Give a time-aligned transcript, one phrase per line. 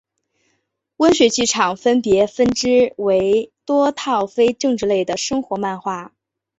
[0.97, 6.11] 温水剧场分别分支为多套非政治类的生活漫画